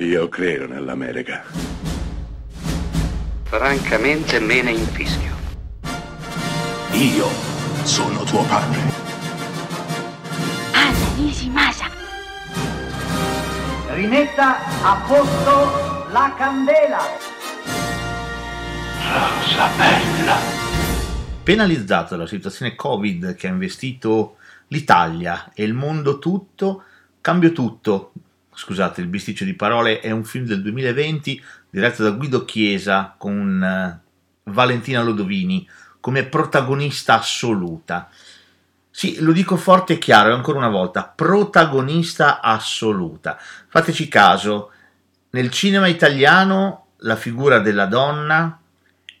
[0.00, 1.42] Io credo nell'America.
[3.42, 5.34] Francamente me ne infischio.
[6.92, 7.26] Io
[7.82, 8.78] sono tuo padre.
[10.70, 11.86] Anna Nishimasa.
[13.88, 17.00] Rimetta a posto la candela.
[19.02, 20.36] Rosa bella.
[21.42, 24.36] Penalizzato dalla situazione Covid che ha investito
[24.68, 26.84] l'Italia e il mondo tutto,
[27.20, 28.12] Cambio tutto,
[28.58, 31.40] scusate il bisticcio di parole, è un film del 2020
[31.70, 34.00] diretto da Guido Chiesa con
[34.44, 35.66] uh, Valentina Lodovini
[36.00, 38.10] come protagonista assoluta.
[38.90, 43.38] Sì, lo dico forte e chiaro, ancora una volta, protagonista assoluta.
[43.68, 44.72] Fateci caso,
[45.30, 48.60] nel cinema italiano la figura della donna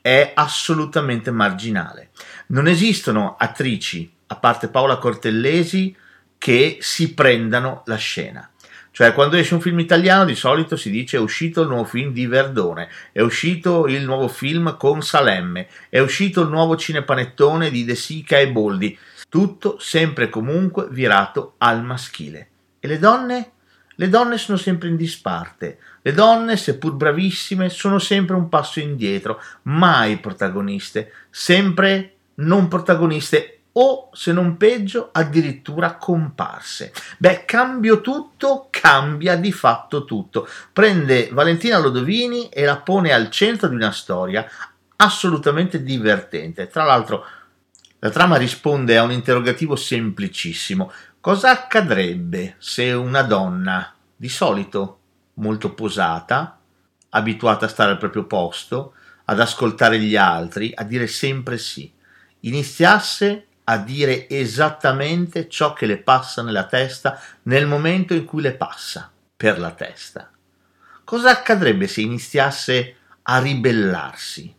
[0.00, 2.10] è assolutamente marginale.
[2.48, 5.94] Non esistono attrici, a parte Paola Cortellesi,
[6.38, 8.50] che si prendano la scena.
[8.98, 12.12] Cioè, quando esce un film italiano, di solito si dice è uscito il nuovo film
[12.12, 17.84] di Verdone, è uscito il nuovo film con Salemme, è uscito il nuovo cinepanettone di
[17.84, 18.98] De Sica e Boldi.
[19.28, 22.48] Tutto sempre e comunque virato al maschile.
[22.80, 23.52] E le donne?
[23.94, 25.78] Le donne sono sempre in disparte.
[26.02, 34.10] Le donne, seppur bravissime, sono sempre un passo indietro, mai protagoniste, sempre non protagoniste o
[34.12, 36.92] se non peggio addirittura comparse.
[37.16, 40.48] Beh, cambio tutto, cambia di fatto tutto.
[40.72, 44.44] Prende Valentina Lodovini e la pone al centro di una storia
[44.96, 46.66] assolutamente divertente.
[46.66, 47.24] Tra l'altro,
[48.00, 50.90] la trama risponde a un interrogativo semplicissimo.
[51.20, 54.98] Cosa accadrebbe se una donna, di solito
[55.34, 56.58] molto posata,
[57.10, 58.94] abituata a stare al proprio posto,
[59.26, 61.92] ad ascoltare gli altri, a dire sempre sì,
[62.40, 68.54] iniziasse a dire esattamente ciò che le passa nella testa nel momento in cui le
[68.54, 70.30] passa per la testa.
[71.04, 74.54] Cosa accadrebbe se iniziasse a ribellarsi?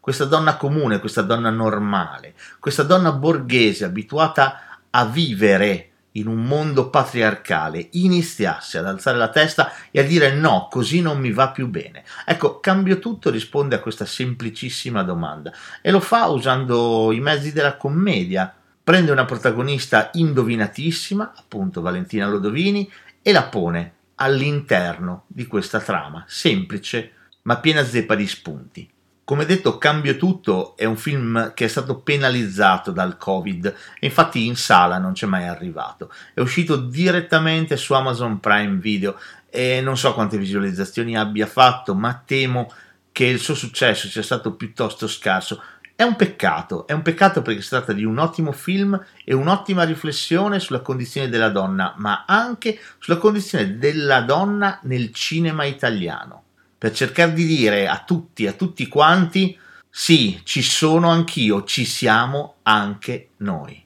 [0.00, 6.90] Questa donna comune, questa donna normale, questa donna borghese abituata a vivere in un mondo
[6.90, 11.68] patriarcale iniziasse ad alzare la testa e a dire no, così non mi va più
[11.68, 12.04] bene.
[12.24, 17.76] Ecco, Cambio tutto risponde a questa semplicissima domanda e lo fa usando i mezzi della
[17.76, 18.52] commedia.
[18.82, 22.90] Prende una protagonista indovinatissima, appunto Valentina Lodovini,
[23.22, 27.12] e la pone all'interno di questa trama, semplice
[27.42, 28.90] ma piena zeppa di spunti.
[29.30, 33.64] Come detto, Cambio tutto è un film che è stato penalizzato dal Covid
[34.00, 36.12] e infatti in sala non c'è mai arrivato.
[36.34, 39.16] È uscito direttamente su Amazon Prime Video
[39.48, 42.72] e non so quante visualizzazioni abbia fatto, ma temo
[43.12, 45.62] che il suo successo sia stato piuttosto scarso.
[45.94, 49.84] È un peccato, è un peccato perché si tratta di un ottimo film e un'ottima
[49.84, 56.46] riflessione sulla condizione della donna, ma anche sulla condizione della donna nel cinema italiano
[56.80, 59.54] per cercare di dire a tutti, a tutti quanti,
[59.90, 63.84] sì, ci sono anch'io, ci siamo anche noi.